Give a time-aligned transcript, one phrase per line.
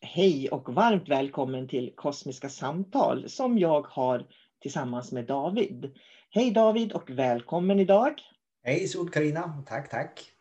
[0.00, 4.26] Hej och varmt välkommen till Kosmiska samtal som jag har
[4.62, 5.92] tillsammans med David.
[6.30, 8.12] Hej David och välkommen idag.
[8.64, 10.32] Hej sol karina tack tack.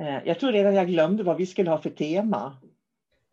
[0.00, 2.56] Eh, jag tror redan jag glömde vad vi skulle ha för tema.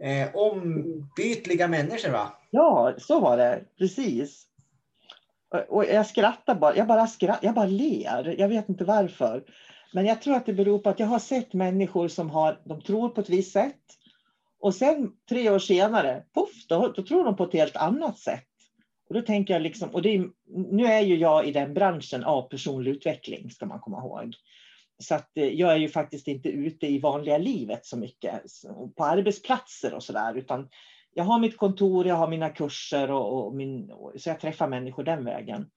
[0.04, 2.34] Eh, ombytliga människor va?
[2.52, 3.64] Ja, så var det.
[3.78, 4.48] Precis.
[5.70, 6.76] Och jag skrattar bara.
[6.76, 8.36] Jag bara, skratt, jag bara ler.
[8.38, 9.44] Jag vet inte varför.
[9.94, 12.82] Men jag tror att det beror på att jag har sett människor som har, de
[12.82, 14.01] tror på ett visst sätt
[14.62, 18.48] och sen tre år senare, puff, då, då tror de på ett helt annat sätt.
[19.10, 20.30] Och då tänker jag liksom, och är,
[20.72, 24.36] nu är ju jag i den branschen av personlig utveckling, ska man komma ihåg.
[25.00, 28.42] Så att eh, jag är ju faktiskt inte ute i vanliga livet så mycket,
[28.98, 30.70] på arbetsplatser och sådär, utan
[31.14, 35.04] jag har mitt kontor, jag har mina kurser och, och min, så jag träffar människor
[35.04, 35.70] den vägen.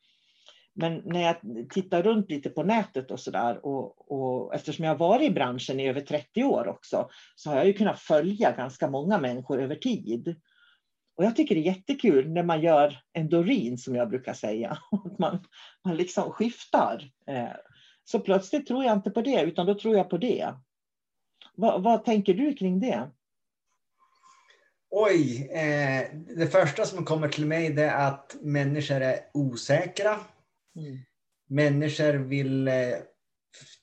[0.74, 1.36] Men när jag
[1.70, 5.80] tittar runt lite på nätet och sådär och, och eftersom jag har varit i branschen
[5.80, 9.76] i över 30 år också så har jag ju kunnat följa ganska många människor över
[9.76, 10.40] tid.
[11.16, 14.70] Och jag tycker det är jättekul när man gör en Dorin som jag brukar säga.
[15.04, 15.44] Att man,
[15.84, 17.10] man liksom skiftar.
[17.26, 17.56] Eh,
[18.04, 20.54] så plötsligt tror jag inte på det utan då tror jag på det.
[21.54, 23.10] Vad, vad tänker du kring det?
[24.90, 30.20] Oj, eh, det första som kommer till mig det är att människor är osäkra
[30.76, 30.98] Mm.
[31.48, 32.74] Människor vill, eh,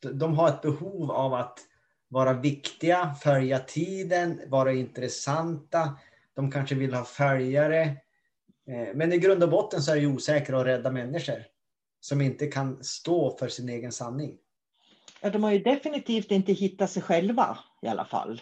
[0.02, 1.60] de har ett behov av att
[2.08, 5.98] vara viktiga, följa tiden, vara intressanta.
[6.34, 7.82] De kanske vill ha följare.
[8.68, 11.44] Eh, men i grund och botten så är det osäkra och rädda människor
[12.00, 14.38] som inte kan stå för sin egen sanning.
[15.22, 18.42] Ja, de har ju definitivt inte hittat sig själva i alla fall.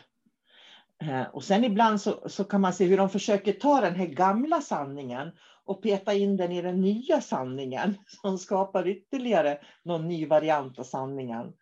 [1.01, 4.05] Eh, och sen ibland så, så kan man se hur de försöker ta den här
[4.05, 5.31] gamla sanningen
[5.69, 10.83] och peta in den i den nya sanningen som skapar ytterligare någon ny variant av
[10.83, 11.53] sanningen.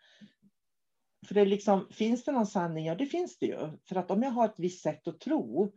[1.28, 2.86] För det liksom, finns det någon sanning?
[2.86, 3.58] Ja, det finns det ju.
[3.90, 5.74] För att om jag har ett visst sätt att tro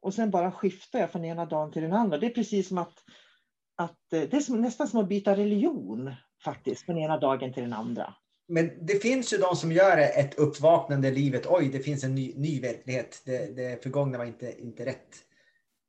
[0.00, 2.18] och sen bara skiftar jag från ena dagen till den andra.
[2.18, 3.04] Det är precis som att,
[3.76, 6.14] att eh, det är som, nästan som att byta religion
[6.44, 8.14] faktiskt, från ena dagen till den andra.
[8.48, 11.46] Men det finns ju de som gör ett uppvaknande i livet.
[11.46, 13.22] Oj, det finns en ny, ny verklighet.
[13.24, 15.14] Det, det förgångna var inte, inte rätt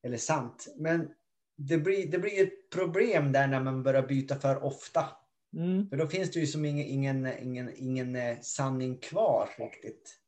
[0.03, 0.74] eller sant.
[0.77, 1.09] Men
[1.57, 5.05] det blir, det blir ett problem där när man börjar byta för ofta.
[5.55, 5.89] Mm.
[5.89, 10.19] För då finns det ju som ingen, ingen, ingen, ingen eh, sanning kvar riktigt.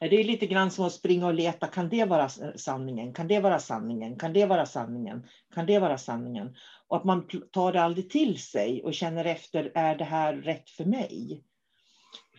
[0.00, 1.66] Det är lite grann som att springa och leta.
[1.66, 3.12] Kan det vara sanningen?
[3.12, 4.18] Kan det vara sanningen?
[4.18, 5.26] Kan det vara sanningen?
[5.54, 6.56] Kan det vara sanningen?
[6.88, 10.70] Och att man tar det aldrig till sig och känner efter, är det här rätt
[10.70, 11.44] för mig?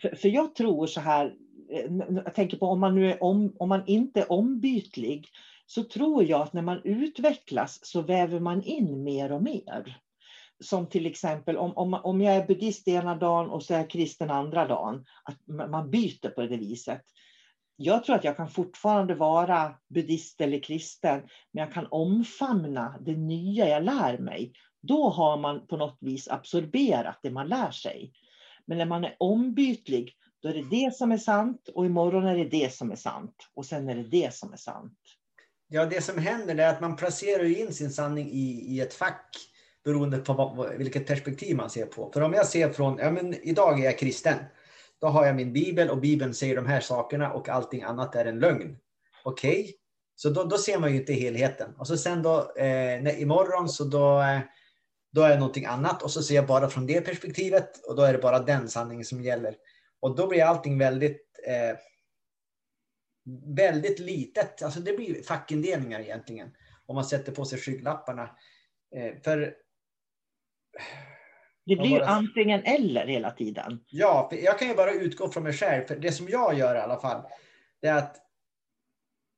[0.01, 1.35] För, för jag tror så här,
[1.71, 1.91] eh,
[2.25, 5.27] jag tänker på om man, nu är om, om man inte är ombytlig,
[5.73, 9.97] så tror jag att när man utvecklas så väver man in mer och mer.
[10.63, 13.89] Som till exempel om, om, om jag är buddhist ena dagen och så är jag
[13.89, 17.01] kristen andra dagen, att man byter på det viset
[17.83, 21.21] jag tror att jag kan fortfarande vara buddhist eller kristen,
[21.51, 24.53] men jag kan omfamna det nya jag lär mig.
[24.81, 28.13] Då har man på något vis absorberat det man lär sig.
[28.65, 32.37] Men när man är ombytlig, då är det det som är sant och imorgon är
[32.37, 33.35] det det som är sant.
[33.53, 34.99] Och sen är det det som är sant.
[35.73, 39.37] Ja, det som händer är att man placerar in sin sanning i, i ett fack
[39.83, 42.11] beroende på vad, vilket perspektiv man ser på.
[42.13, 44.37] För om jag ser från, ja men idag är jag kristen.
[45.01, 48.25] Då har jag min bibel och bibeln säger de här sakerna och allting annat är
[48.25, 48.77] en lögn.
[49.23, 49.73] Okej, okay.
[50.15, 51.73] så då, då ser man ju inte helheten.
[51.77, 54.39] Och så sen då eh, när, imorgon så då, eh,
[55.11, 58.03] då är det någonting annat och så ser jag bara från det perspektivet och då
[58.03, 59.55] är det bara den sanningen som gäller.
[59.99, 61.77] Och då blir allting väldigt eh,
[63.55, 64.61] väldigt litet.
[64.61, 66.51] Alltså det blir fackindelningar egentligen.
[66.85, 68.29] Om man sätter på sig skygglapparna.
[68.95, 69.55] Eh, för
[71.65, 73.83] det blir ju antingen eller hela tiden.
[73.87, 75.85] Ja, jag kan ju bara utgå från mig själv.
[75.85, 77.23] För det som jag gör i alla fall,
[77.81, 78.17] det är att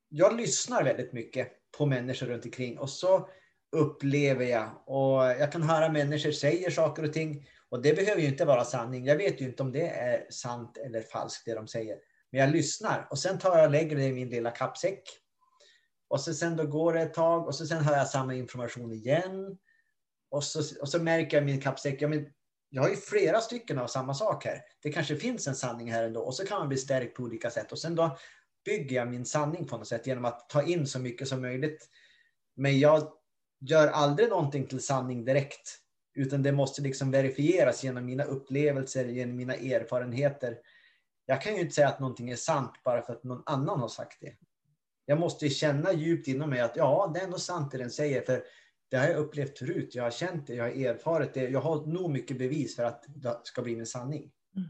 [0.10, 3.30] jag lyssnar väldigt mycket på människor runt omkring och så
[3.72, 8.28] upplever jag och jag kan höra människor säger saker och ting och det behöver ju
[8.28, 9.06] inte vara sanning.
[9.06, 11.98] Jag vet ju inte om det är sant eller falskt det de säger.
[12.34, 15.04] Men jag lyssnar och sen tar jag och lägger det i min lilla kappsäck.
[16.08, 18.94] Och så sen då går det ett tag och så sen hör jag samma information
[18.94, 19.58] igen.
[20.32, 22.26] Och så, och så märker jag i min kappsäck, ja, men
[22.70, 24.62] jag har ju flera stycken av samma sak här.
[24.84, 26.22] Det kanske finns en sanning här ändå.
[26.22, 27.72] Och så kan man bli stärkt på olika sätt.
[27.72, 28.18] Och sen då
[28.66, 31.90] bygger jag min sanning på något sätt genom att ta in så mycket som möjligt.
[32.56, 33.14] Men jag
[33.60, 35.80] gör aldrig någonting till sanning direkt.
[36.16, 40.58] Utan det måste liksom verifieras genom mina upplevelser, genom mina erfarenheter.
[41.25, 43.88] Jag kan ju inte säga att någonting är sant bara för att någon annan har
[43.88, 44.36] sagt det.
[45.06, 48.22] Jag måste känna djupt inom mig att ja, det är nog sant det den säger.
[48.22, 48.44] För
[48.90, 49.96] det har jag upplevt förut.
[49.96, 51.50] Jag har känt det, jag har erfarit det.
[51.50, 54.31] Jag har nog mycket bevis för att det ska bli en sanning.
[54.56, 54.70] Mm.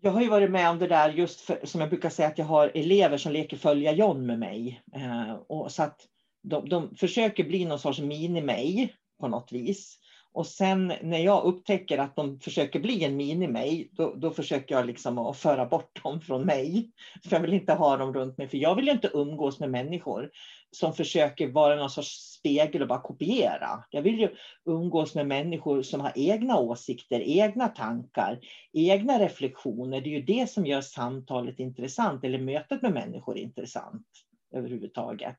[0.00, 2.38] Jag har ju varit med om det där just för, som jag brukar säga att
[2.38, 4.82] jag har elever som leker följa John med mig.
[4.94, 6.00] Eh, och så att
[6.42, 9.98] de, de försöker bli någon sorts mini-mig på något vis.
[10.32, 14.86] Och sen när jag upptäcker att de försöker bli en mini-mig, då, då, försöker jag
[14.86, 16.90] liksom att föra bort dem från mig.
[17.24, 20.30] För jag vill inte ha dem runt mig, för jag vill inte umgås med människor
[20.70, 23.84] som försöker vara någon sorts spegel och bara kopiera.
[23.90, 24.28] Jag vill ju
[24.64, 28.38] umgås med människor som har egna åsikter, egna tankar,
[28.72, 30.00] egna reflektioner.
[30.00, 34.06] Det är ju det som gör samtalet intressant, eller mötet med människor intressant
[34.54, 35.36] överhuvudtaget.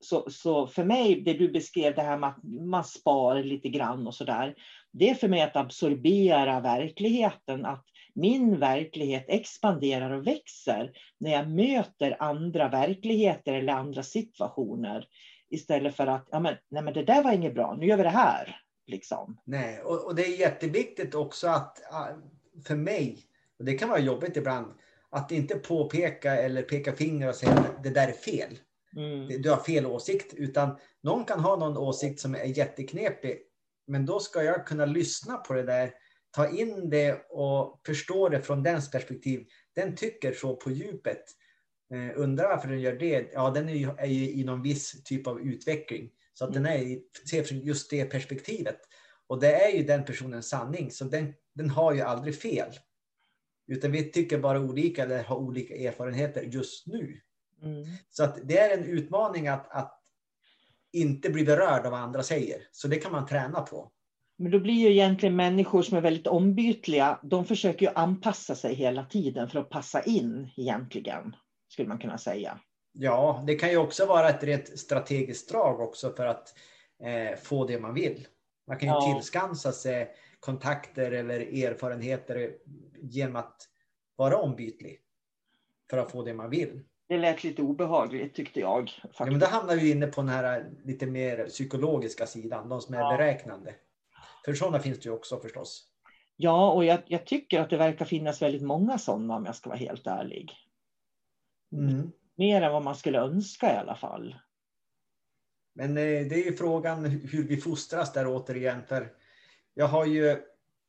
[0.00, 4.06] Så, så för mig, det du beskrev, det här med att man spar lite grann
[4.06, 4.54] och sådär.
[4.92, 11.50] Det är för mig att absorbera verkligheten, att min verklighet expanderar och växer när jag
[11.50, 15.06] möter andra verkligheter eller andra situationer.
[15.50, 18.02] Istället för att, ja men, nej men det där var inget bra, nu gör vi
[18.02, 18.60] det här.
[18.86, 19.40] Liksom.
[19.44, 21.78] Nej, och, och det är jätteviktigt också att,
[22.66, 23.18] för mig,
[23.58, 24.66] och det kan vara jobbigt ibland,
[25.10, 28.58] att inte påpeka eller peka finger och säga att det där är fel.
[28.96, 29.42] Mm.
[29.42, 30.34] Du har fel åsikt.
[30.34, 33.38] Utan någon kan ha någon åsikt som är jätteknepig.
[33.86, 35.92] Men då ska jag kunna lyssna på det där,
[36.30, 39.46] ta in det och förstå det från dens perspektiv.
[39.74, 41.22] Den tycker så på djupet.
[41.94, 43.30] Eh, undrar varför den gör det?
[43.32, 46.10] Ja, den är ju, är ju i någon viss typ av utveckling.
[46.34, 46.62] Så att mm.
[46.62, 46.98] den är,
[47.30, 48.78] ser från just det perspektivet.
[49.26, 50.90] Och det är ju den personens sanning.
[50.90, 52.72] Så den, den har ju aldrig fel.
[53.66, 57.20] Utan vi tycker bara olika eller har olika erfarenheter just nu.
[57.62, 57.84] Mm.
[58.10, 60.00] Så att det är en utmaning att, att
[60.92, 62.62] inte bli berörd av vad andra säger.
[62.72, 63.92] Så det kan man träna på.
[64.38, 68.74] Men då blir ju egentligen människor som är väldigt ombytliga, de försöker ju anpassa sig
[68.74, 71.36] hela tiden för att passa in egentligen,
[71.68, 72.60] skulle man kunna säga.
[72.92, 76.54] Ja, det kan ju också vara ett rätt strategiskt drag också för att
[77.02, 78.26] eh, få det man vill.
[78.66, 79.14] Man kan ju ja.
[79.14, 80.08] tillskansa sig
[80.40, 82.52] kontakter eller erfarenheter
[83.02, 83.62] genom att
[84.16, 85.00] vara ombytlig
[85.90, 86.84] för att få det man vill.
[87.08, 88.90] Det lät lite obehagligt tyckte jag.
[89.18, 92.94] Ja, men då hamnar vi inne på den här lite mer psykologiska sidan, de som
[92.94, 93.16] är ja.
[93.16, 93.74] beräknande.
[94.44, 95.84] För sådana finns det ju också förstås.
[96.36, 99.70] Ja, och jag, jag, tycker att det verkar finnas väldigt många sådana om jag ska
[99.70, 100.52] vara helt ärlig.
[101.72, 102.12] Mm.
[102.36, 104.36] Mer än vad man skulle önska i alla fall.
[105.72, 108.82] Men eh, det är ju frågan hur vi fostras där återigen.
[108.88, 109.12] För
[109.74, 110.36] jag har ju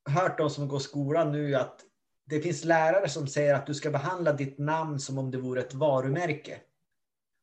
[0.05, 1.85] hört de som går skolan nu att
[2.29, 5.61] det finns lärare som säger att du ska behandla ditt namn som om det vore
[5.61, 6.59] ett varumärke.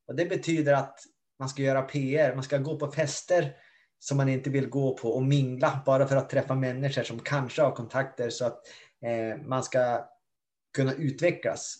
[0.09, 1.01] Och det betyder att
[1.39, 3.57] man ska göra PR, man ska gå på fester
[3.99, 7.63] som man inte vill gå på och mingla bara för att träffa människor som kanske
[7.63, 8.61] har kontakter så att
[9.03, 10.09] eh, man ska
[10.75, 11.77] kunna utvecklas.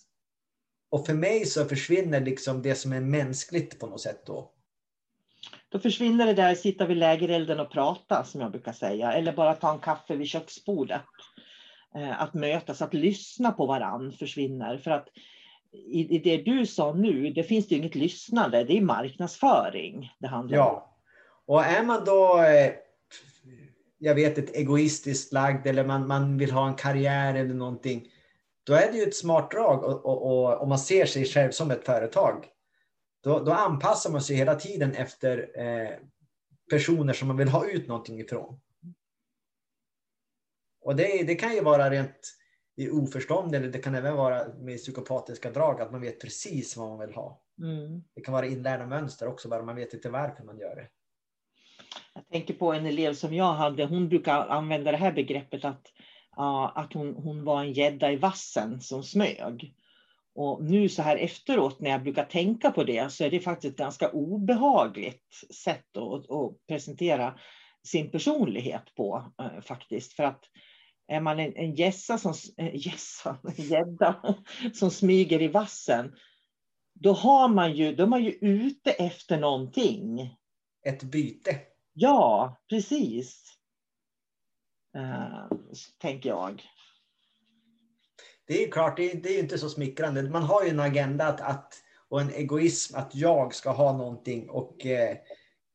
[0.91, 4.53] Och för mig så försvinner liksom det som är mänskligt på något sätt då.
[5.69, 9.13] Då försvinner det där att sitta vid lägerelden och prata som jag brukar säga.
[9.13, 11.03] Eller bara ta en kaffe vid köksbordet.
[11.97, 14.79] Eh, att mötas, att lyssna på varann försvinner.
[14.79, 15.09] För att
[15.73, 20.57] i, det du sa nu, det finns det inget lyssnande, det är marknadsföring det handlar
[20.57, 20.71] ja.
[20.71, 21.55] om.
[21.55, 22.73] Och är man då, eh,
[23.99, 28.09] jag vet ett egoistiskt lagd eller man, man vill ha en karriär eller någonting,
[28.65, 31.87] då är det ju ett smart drag och, och man ser sig själv som ett
[31.87, 32.45] företag.
[33.25, 35.91] Då, då anpassar man sig hela tiden efter eh,
[36.71, 38.61] personer som man vill ha ut någonting ifrån.
[40.87, 42.37] Och det, det kan ju vara rent
[42.77, 46.89] i oförstånd eller det kan även vara med psykopatiska drag att man vet precis vad
[46.89, 47.43] man vill ha.
[47.63, 48.03] Mm.
[48.15, 50.89] Det kan vara inlärda mönster också, bara man vet inte varför man gör det.
[52.15, 55.93] Jag tänker på en elev som jag hade, hon brukar använda det här begreppet att,
[56.39, 59.75] uh, att hon, hon var en gädda i vassen som smög.
[60.35, 63.73] Och nu så här efteråt när jag brukar tänka på det så är det faktiskt
[63.73, 67.39] ett ganska obehagligt sätt att, att presentera
[67.87, 70.13] sin personlighet på uh, faktiskt.
[70.13, 70.45] För att
[71.09, 72.35] är man en, en gässa som,
[72.73, 74.37] gässa, en gädda
[74.75, 76.15] som smyger i vassen,
[76.93, 80.37] då, har man ju, då är man ju ute efter någonting.
[80.87, 81.59] Ett byte.
[81.93, 83.57] Ja, precis.
[84.97, 85.59] Uh,
[85.99, 86.63] tänker jag.
[88.47, 90.23] Det är klart, det är, det är inte så smickrande.
[90.23, 91.75] Man har ju en agenda att, att,
[92.09, 95.17] och en egoism att jag ska ha någonting och eh,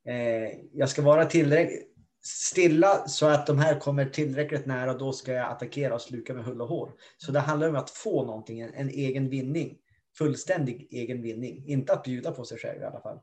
[0.06, 1.91] eh, jag ska vara tillräckligt
[2.22, 4.94] stilla så att de här kommer tillräckligt nära.
[4.94, 6.92] Då ska jag attackera och sluka med hull och hår.
[7.18, 9.78] Så det handlar om att få någonting, en, en egen vinning.
[10.18, 11.64] Fullständig egen vinning.
[11.68, 13.20] Inte att bjuda på sig själv i alla fall.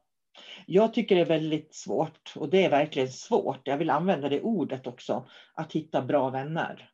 [0.67, 3.61] Jag tycker det är väldigt svårt och det är verkligen svårt.
[3.65, 5.27] Jag vill använda det ordet också.
[5.55, 6.91] Att hitta bra vänner.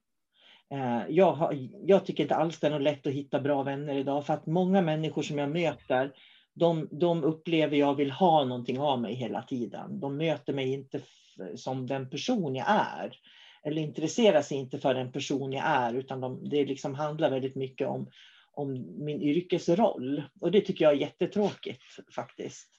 [0.71, 3.97] Eh, jag, har, jag tycker inte alls det är något lätt att hitta bra vänner
[3.97, 6.13] idag för att många människor som jag möter
[6.55, 10.01] de, de upplever jag vill ha någonting av mig hela tiden.
[10.01, 11.01] De möter mig inte
[11.57, 13.17] som den person jag är.
[13.63, 17.57] Eller intresserar sig inte för den person jag är utan de, det liksom handlar väldigt
[17.57, 18.11] mycket om,
[18.53, 20.23] om min yrkesroll.
[20.41, 21.83] Och det tycker jag är jättetråkigt
[22.15, 22.71] faktiskt.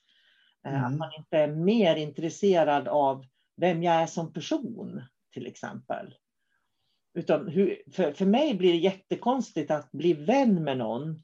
[0.65, 0.85] Eh, mm.
[0.85, 3.25] Att man inte är mer intresserad av
[3.57, 5.01] vem jag är som person
[5.33, 6.15] till exempel.
[7.13, 11.24] Utan hur, för, för mig blir det jättekonstigt att bli vän med någon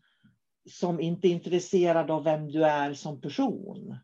[0.69, 3.97] som inte är intresserad av vem du är som person.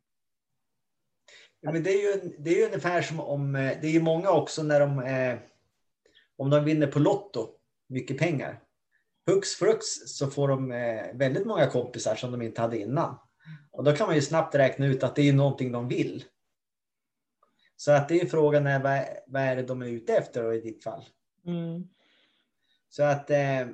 [1.61, 4.01] Ja, men det, är ju, det är ju ungefär som om, eh, det är ju
[4.01, 5.37] många också när de, eh,
[6.37, 7.49] om de vinner på Lotto,
[7.87, 8.63] mycket pengar.
[9.25, 13.17] Hux flux så får de eh, väldigt många kompisar som de inte hade innan.
[13.71, 16.23] Och då kan man ju snabbt räkna ut att det är någonting de vill.
[17.75, 20.61] Så att det är frågan är vad, vad är det de är ute efter i
[20.61, 21.05] ditt fall?
[21.45, 21.87] Mm.
[22.89, 23.67] Så att eh,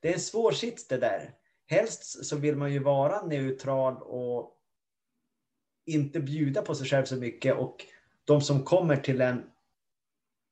[0.00, 1.34] det är en svår sits det där.
[1.66, 4.53] Helst så vill man ju vara neutral och
[5.86, 7.76] inte bjuda på sig själv så mycket och
[8.24, 9.42] de som kommer till en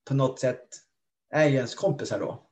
[0.09, 0.69] på något sätt
[1.31, 2.43] är ju ens kompisar då.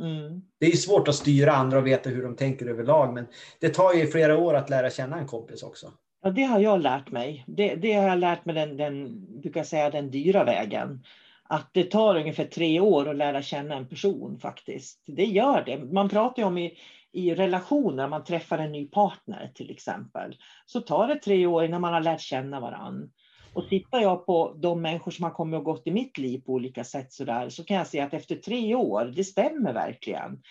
[0.00, 0.42] Mm.
[0.60, 3.26] Det är svårt att styra andra och veta hur de tänker överlag men
[3.60, 5.92] det tar ju flera år att lära känna en kompis också.
[6.22, 7.44] Ja, det har jag lärt mig.
[7.46, 11.04] Det, det har jag lärt mig den, den, brukar säga, den dyra vägen
[11.50, 15.02] att det tar ungefär tre år att lära känna en person faktiskt.
[15.06, 15.78] Det gör det.
[15.78, 16.78] Man pratar ju om i,
[17.12, 20.36] i relationer, man träffar en ny partner till exempel,
[20.66, 23.10] så tar det tre år innan man har lärt känna varann.
[23.54, 26.52] Och tittar jag på de människor som har kommit och gått i mitt liv på
[26.52, 30.42] olika sätt så, där, så kan jag se att efter tre år, det stämmer verkligen.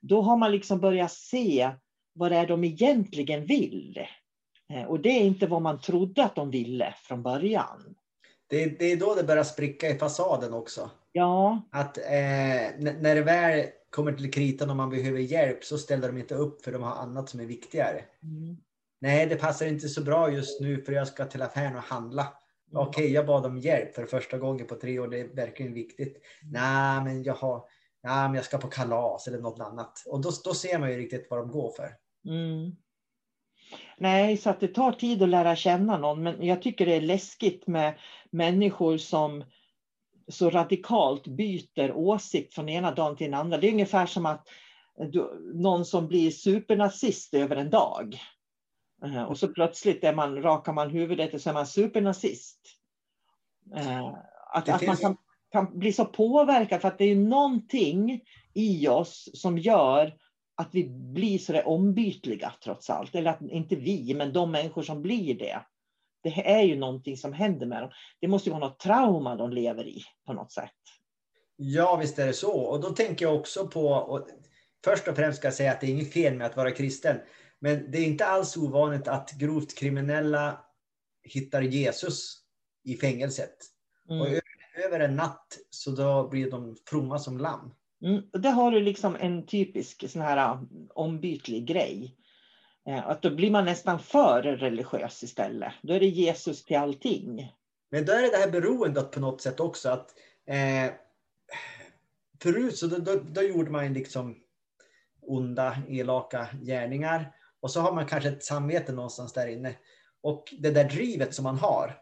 [0.00, 1.70] Då har man liksom börjat se
[2.14, 3.98] vad det är de egentligen vill.
[4.72, 7.94] Eh, och det är inte vad man trodde att de ville från början
[8.48, 10.90] det, det är då det börjar spricka i fasaden också.
[11.12, 11.62] Ja.
[11.72, 16.18] Att eh, när det väl kommer till kritan och man behöver hjälp så ställer de
[16.18, 18.04] inte upp för de har annat som är viktigare.
[18.22, 18.56] Mm.
[19.00, 22.22] Nej, det passar inte så bra just nu för jag ska till affären och handla.
[22.22, 22.86] Mm.
[22.86, 25.08] Okej, okay, jag bad om hjälp för första gången på tre år.
[25.08, 26.16] Det är verkligen viktigt.
[26.42, 26.52] Mm.
[26.52, 27.64] Nej, men jag har,
[28.02, 30.02] nej, men jag ska på kalas eller något annat.
[30.06, 31.90] Och då, då ser man ju riktigt vad de går för.
[32.26, 32.76] Mm.
[33.98, 36.22] Nej, så att det tar tid att lära känna någon.
[36.22, 37.98] Men jag tycker det är läskigt med
[38.30, 39.44] människor som
[40.28, 43.58] så radikalt byter åsikt från ena dagen till den andra.
[43.58, 44.48] Det är ungefär som att
[45.12, 48.20] du, någon som blir supernazist över en dag.
[49.04, 52.60] Uh, och så plötsligt är man, rakar man huvudet och så är man supernazist.
[53.76, 54.14] Uh,
[54.52, 55.16] att, att man kan,
[55.52, 58.20] kan bli så påverkad för att det är någonting
[58.54, 60.14] i oss som gör
[60.54, 63.14] att vi blir så där ombytliga trots allt.
[63.14, 65.60] Eller att inte vi, men de människor som blir det.
[66.22, 67.90] Det är ju någonting som händer med dem.
[68.20, 70.70] Det måste ju vara något trauma de lever i på något sätt.
[71.56, 72.52] Ja, visst är det så.
[72.52, 74.28] Och då tänker jag också på, och
[74.84, 77.16] först och främst ska jag säga att det är inget fel med att vara kristen.
[77.60, 80.60] Men det är inte alls ovanligt att grovt kriminella
[81.22, 82.38] hittar Jesus
[82.84, 83.56] i fängelset.
[84.10, 84.20] Mm.
[84.20, 84.28] Och
[84.84, 87.74] över en natt så då blir de fromma som lamm.
[88.04, 92.16] Mm, det har du liksom en typisk sån här um, ombytlig grej.
[92.88, 95.72] Eh, att då blir man nästan för religiös istället.
[95.82, 97.52] Då är det Jesus till allting.
[97.90, 99.88] Men då är det det här beroendet på något sätt också.
[99.88, 100.10] att
[100.46, 100.92] eh,
[102.42, 104.36] Förut så då, då, då, gjorde man liksom
[105.20, 107.32] onda, elaka gärningar.
[107.60, 109.74] Och så har man kanske ett samvete någonstans där inne.
[110.22, 111.96] Och det där drivet som man har,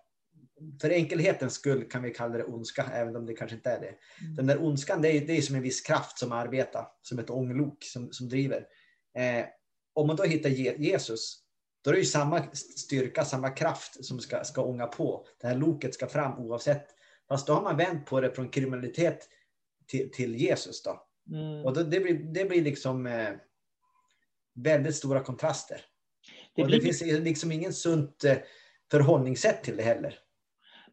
[0.80, 3.95] för enkelhetens skull kan vi kalla det ondska, även om det kanske inte är det.
[4.21, 4.37] Mm.
[4.37, 7.30] Den där ondskan, det är, det är som en viss kraft som arbetar, som ett
[7.30, 8.66] ånglok som, som driver.
[9.18, 9.47] Eh,
[9.96, 11.38] om man då hittar Jesus,
[11.84, 15.26] då är det ju samma styrka, samma kraft som ska, ska ånga på.
[15.40, 16.86] Det här loket ska fram oavsett.
[17.28, 19.28] Fast då har man vänt på det från kriminalitet
[19.86, 20.82] till, till Jesus.
[20.82, 21.02] Då.
[21.30, 21.64] Mm.
[21.64, 23.30] Och då, det, blir, det blir liksom eh,
[24.54, 25.80] väldigt stora kontraster.
[26.54, 26.76] Det, blir...
[26.76, 28.36] det finns liksom ingen sunt eh,
[28.90, 30.18] förhållningssätt till det heller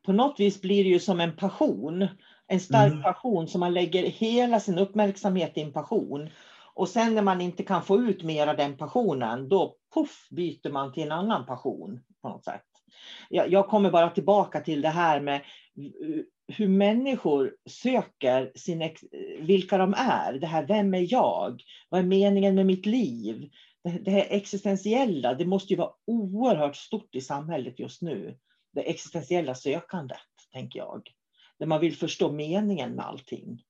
[0.06, 2.08] på något vis blir det ju som en passion.
[2.48, 3.04] En stark mm.
[3.04, 6.30] passion som man lägger hela sin uppmärksamhet i en passion.
[6.76, 10.72] Och sen när man inte kan få ut mer av den passionen, då puff byter
[10.72, 12.66] man till en annan passion på något sätt.
[13.30, 15.42] Jag, jag kommer bara tillbaka till det här med
[16.48, 18.90] hur människor söker sin,
[19.40, 20.34] vilka de är.
[20.34, 21.62] Det här, vem är jag?
[21.90, 23.50] Vad är meningen med mitt liv?
[23.84, 28.38] Det, det här existentiella, det måste ju vara oerhört stort i samhället just nu
[28.74, 30.18] det existentiella sökandet,
[30.52, 31.02] tänker jag.
[31.60, 33.64] Där man vill förstå meningen med allting.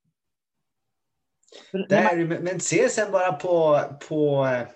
[1.90, 2.26] Där.
[2.42, 4.68] Men se sen bara på, på eh,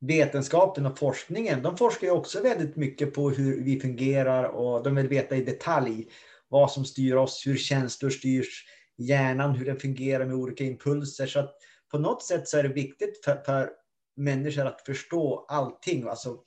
[0.00, 1.62] vetenskapen och forskningen.
[1.62, 5.44] De forskar ju också väldigt mycket på hur vi fungerar och de vill veta i
[5.44, 6.06] detalj
[6.48, 8.64] vad som styr oss, hur känslor styrs,
[8.98, 11.26] hjärnan, hur den fungerar med olika impulser.
[11.26, 11.54] Så att
[11.90, 13.70] på något sätt så är det viktigt för, för
[14.16, 16.38] människor att förstå allting, alltså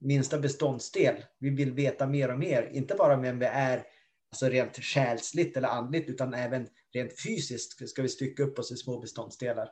[0.00, 1.14] minsta beståndsdel.
[1.38, 3.82] Vi vill veta mer och mer, inte bara vem vi är
[4.30, 8.76] alltså rent själsligt eller andligt, utan även rent fysiskt ska vi stycka upp oss i
[8.76, 9.70] små beståndsdelar.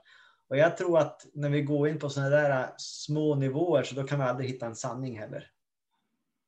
[0.48, 3.94] Och jag tror att när vi går in på sådana där äh, små nivåer så
[3.94, 5.50] då kan vi aldrig hitta en sanning heller.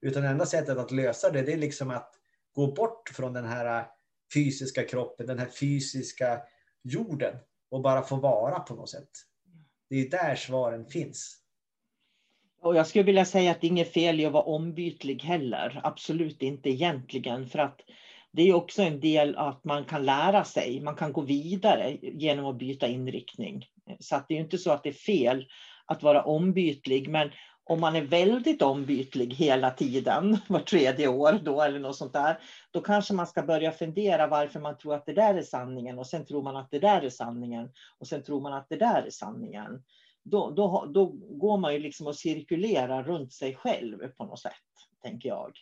[0.00, 2.14] Utan enda sättet att lösa det, det är liksom att
[2.52, 3.86] gå bort från den här äh,
[4.34, 6.42] fysiska kroppen, den här fysiska
[6.82, 7.36] jorden
[7.70, 9.10] och bara få vara på något sätt.
[9.90, 11.38] Det är där svaren finns.
[12.60, 15.80] Och jag skulle vilja säga att det är inget fel i att vara ombytlig heller.
[15.84, 17.46] Absolut inte egentligen.
[17.48, 17.80] För att
[18.32, 20.80] det är också en del att man kan lära sig.
[20.80, 23.66] Man kan gå vidare genom att byta inriktning.
[24.00, 25.46] Så att det är inte så att det är fel
[25.86, 27.08] att vara ombytlig.
[27.08, 27.30] Men
[27.64, 32.38] om man är väldigt ombytlig hela tiden, var tredje år då eller något sånt där,
[32.70, 36.06] då kanske man ska börja fundera varför man tror att det där är sanningen och
[36.06, 39.02] sen tror man att det där är sanningen och sen tror man att det där
[39.02, 39.82] är sanningen
[40.30, 44.52] då, då, då går man ju liksom och cirkulerar runt sig själv på något sätt,
[45.02, 45.52] tänker jag.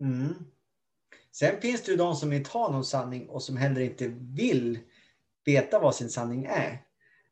[0.00, 0.34] Mm.
[1.32, 4.78] Sen finns det ju de som inte har någon sanning och som heller inte vill
[5.44, 6.82] veta vad sin sanning är.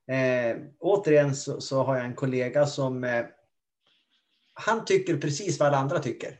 [0.06, 3.24] Eh, återigen så, så, har jag en kollega som eh,
[4.54, 6.38] han tycker precis vad alla andra tycker.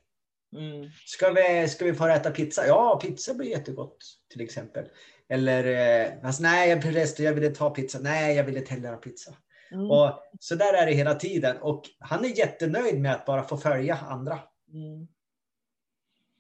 [0.57, 0.91] Mm.
[1.07, 2.67] Ska, vi, ska vi få äta pizza?
[2.67, 3.99] Ja, pizza blir jättegott
[4.31, 4.85] till exempel.
[5.29, 7.99] Eller, eh, alltså, nej förresten, jag ville ta pizza.
[7.99, 9.35] Nej, jag ville inte heller ha pizza.
[9.73, 9.91] Mm.
[9.91, 11.57] Och så där är det hela tiden.
[11.57, 14.39] Och han är jättenöjd med att bara få följa andra.
[14.73, 15.09] Mm.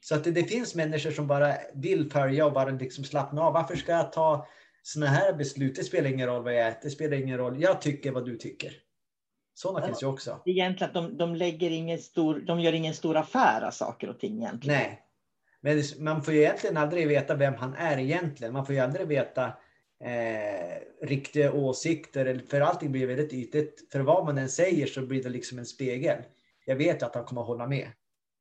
[0.01, 3.53] Så att det, det, finns människor som bara vill följa och bara liksom slappna av.
[3.53, 4.47] Varför ska jag ta
[4.83, 5.77] sådana här beslut?
[5.77, 6.81] Det spelar ingen roll vad jag äter.
[6.83, 7.63] Det spelar ingen roll.
[7.63, 8.73] Jag tycker vad du tycker.
[9.55, 10.43] Sådana ja, finns ju också.
[10.47, 14.19] Egentligen att de, de, lägger ingen stor, de gör ingen stor affär av saker och
[14.19, 14.79] ting egentligen.
[14.79, 15.03] Nej.
[15.61, 18.53] Men man får ju egentligen aldrig veta vem han är egentligen.
[18.53, 19.53] Man får ju aldrig veta
[20.03, 22.43] eh, riktiga åsikter.
[22.51, 23.93] För allting blir väldigt ytligt.
[23.93, 26.23] För vad man än säger så blir det liksom en spegel.
[26.67, 27.89] Jag vet att han kommer att hålla med.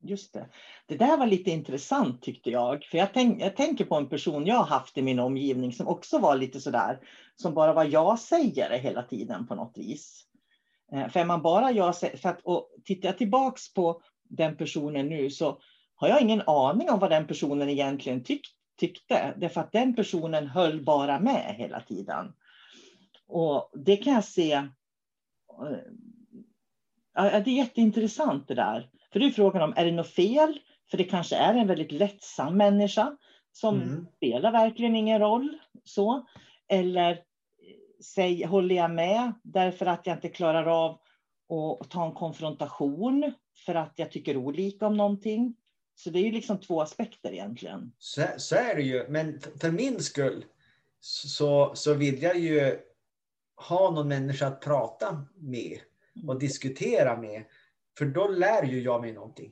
[0.03, 0.49] Just det.
[0.85, 2.83] Det där var lite intressant tyckte jag.
[2.83, 5.87] För jag, tänk, jag tänker på en person jag har haft i min omgivning som
[5.87, 6.99] också var lite sådär.
[7.35, 10.25] Som bara var jag-sägare hela tiden på något vis.
[10.93, 15.07] Eh, för är man bara jag, för att, och tittar jag tillbaks på den personen
[15.07, 15.59] nu så
[15.95, 19.33] har jag ingen aning om vad den personen egentligen tyckte tyckte.
[19.37, 22.33] Därför att den personen höll bara med hela tiden.
[23.27, 24.51] Och det kan jag se.
[24.51, 24.67] Eh,
[27.13, 28.89] ja, det är jätteintressant det där.
[29.11, 30.59] För det är frågan om, är det något fel?
[30.91, 33.17] För det kanske är en väldigt lättsam människa
[33.51, 34.05] som mm.
[34.17, 35.57] spelar verkligen ingen roll.
[35.83, 36.27] Så.
[36.67, 37.19] Eller
[38.15, 40.99] säg, håller jag med därför att jag inte klarar av
[41.81, 43.33] att ta en konfrontation
[43.65, 45.55] för att jag tycker olika om någonting.
[46.03, 47.91] Så det är ju liksom två aspekter egentligen.
[47.97, 50.45] Så, så är det ju, men för min skull
[50.99, 52.79] så, så vill jag ju
[53.55, 55.79] ha någon människa att prata med
[56.27, 57.43] och diskutera med.
[57.97, 59.51] För då lär ju jag mig någonting.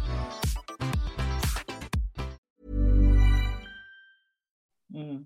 [4.95, 5.25] Mm.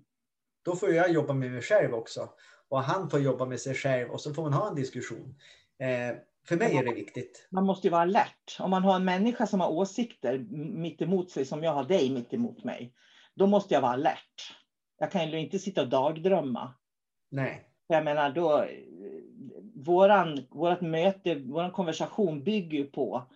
[0.64, 2.28] Då får jag jobba med mig själv också.
[2.68, 5.34] och han får jobba med sig själv och så får man ha en diskussion.
[5.78, 6.16] Eh,
[6.48, 7.48] för mig är det viktigt.
[7.50, 8.56] Man måste ju vara alert.
[8.60, 12.10] Om man har en människa som har åsikter mitt emot sig, som jag har dig
[12.10, 12.94] mitt emot mig,
[13.34, 14.54] då måste jag vara alert.
[14.98, 16.74] Jag kan ju inte sitta och dagdrömma.
[17.30, 17.70] Nej.
[17.86, 18.66] Jag menar, då,
[19.74, 23.26] våran, vårat möte, våran konversation bygger ju på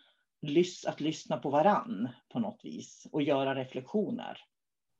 [0.87, 4.39] att lyssna på varann på något vis och göra reflektioner.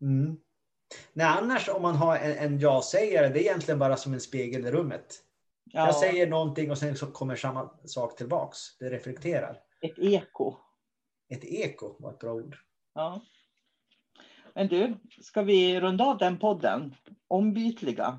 [0.01, 0.37] Mm.
[1.13, 4.67] Nej, annars om man har en, en ja-sägare, det är egentligen bara som en spegel
[4.67, 5.25] i rummet.
[5.65, 5.87] Ja.
[5.87, 8.59] Jag säger någonting och sen så kommer samma sak tillbaks.
[8.79, 9.59] Det reflekterar.
[9.81, 10.57] Ett eko.
[11.29, 12.57] Ett eko var ett bra ord.
[12.95, 13.21] Ja.
[14.55, 16.95] Men du, ska vi runda av den podden?
[17.29, 18.19] Ombytliga.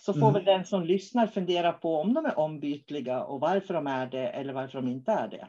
[0.00, 0.32] Så får mm.
[0.32, 4.28] väl den som lyssnar fundera på om de är ombytliga och varför de är det
[4.28, 5.48] eller varför de inte är det.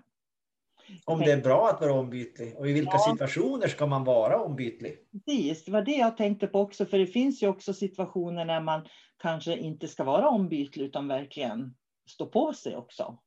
[1.06, 3.12] Om det är bra att vara ombytlig och i vilka ja.
[3.12, 4.98] situationer ska man vara ombytlig?
[5.12, 8.62] Precis, det var det jag tänkte på också, för det finns ju också situationer när
[8.62, 8.88] man
[9.22, 11.76] kanske inte ska vara ombytlig utan verkligen
[12.10, 13.18] stå på sig också.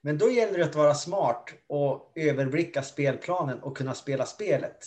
[0.00, 4.78] Men då gäller det att vara smart och överblicka spelplanen och kunna spela spelet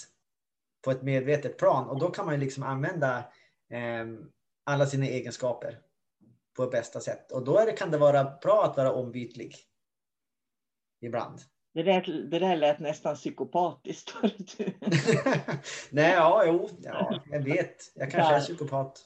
[0.85, 1.89] på ett medvetet plan.
[1.89, 3.17] Och då kan man liksom använda
[3.69, 4.05] eh,
[4.65, 5.79] alla sina egenskaper
[6.55, 7.31] på bästa sätt.
[7.31, 9.55] Och då det, kan det vara bra att vara ombytlig
[11.01, 11.41] ibland.
[11.75, 14.13] Det där, det där lät nästan psykopatiskt.
[15.89, 17.75] Nej, ja, jo, ja, jag vet.
[17.95, 19.01] Jag kanske är psykopat.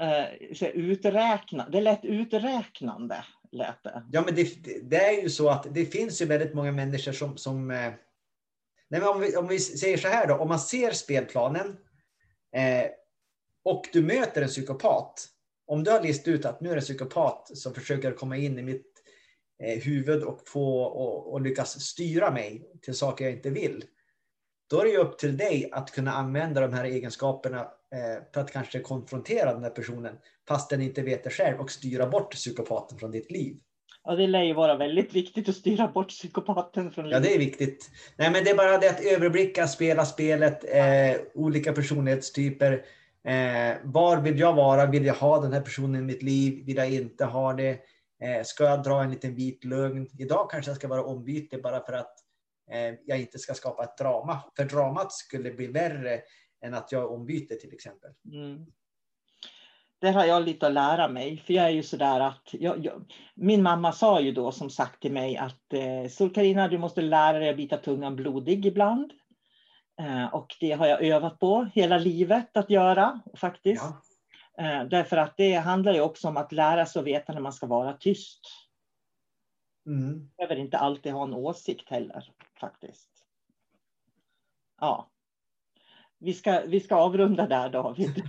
[0.00, 3.24] Uh, så uträkna, det lät uträknande.
[3.52, 4.02] Lät det.
[4.12, 7.36] Ja, men det, det, är ju så att det finns ju väldigt många människor som...
[7.36, 7.92] som eh,
[8.88, 11.76] nej, men om, vi, om vi säger så här då, om man ser spelplanen
[12.56, 12.90] eh,
[13.64, 15.28] och du möter en psykopat.
[15.66, 18.58] Om du har listat ut att nu är det en psykopat som försöker komma in
[18.58, 18.91] i mitt Eh,
[19.68, 23.84] huvud och få och, och lyckas styra mig till saker jag inte vill.
[24.70, 28.40] Då är det ju upp till dig att kunna använda de här egenskaperna eh, för
[28.40, 32.32] att kanske konfrontera den här personen fast den inte vet det själv och styra bort
[32.32, 33.56] psykopaten från ditt liv.
[34.04, 37.24] Ja, det lär ju vara väldigt viktigt att styra bort psykopaten från livet.
[37.24, 37.90] Ja, det är viktigt.
[38.16, 42.72] Nej, men det är bara det att överblicka, spela spelet, eh, olika personlighetstyper.
[43.24, 44.86] Eh, var vill jag vara?
[44.86, 46.64] Vill jag ha den här personen i mitt liv?
[46.66, 47.78] Vill jag inte ha det?
[48.22, 50.08] Eh, ska jag dra en liten vit lögn?
[50.18, 52.14] Idag kanske jag ska vara ombytlig bara för att
[52.70, 54.40] eh, jag inte ska skapa ett drama.
[54.56, 56.20] För dramat skulle bli värre
[56.64, 58.10] än att jag ombyter till exempel.
[58.32, 58.66] Mm
[60.02, 61.42] där har jag lite att lära mig.
[61.46, 65.02] För jag är ju sådär att, jag, jag, min mamma sa ju då som sagt
[65.02, 69.12] till mig att eh, Sol-Carina, du måste lära dig att bita tungan blodig ibland.
[70.00, 73.82] Eh, och det har jag övat på hela livet att göra faktiskt.
[73.84, 74.02] Ja.
[74.58, 77.52] Eh, därför att det handlar ju också om att lära sig att veta när man
[77.52, 78.40] ska vara tyst.
[79.86, 80.12] Mm.
[80.12, 83.08] Man behöver inte alltid ha en åsikt heller faktiskt.
[84.80, 85.10] Ja.
[86.18, 88.22] Vi ska, vi ska avrunda där David.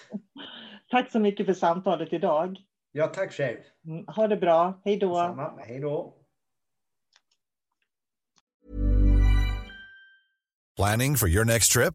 [0.90, 2.58] Tack så mycket för samtalet idag.
[2.92, 3.58] Ja, tack själv.
[3.84, 4.80] Mm, ha det bra.
[4.84, 5.14] Hej då.
[5.14, 5.52] Samma.
[5.58, 6.14] Hej då.
[10.76, 11.94] Planning for your next trip?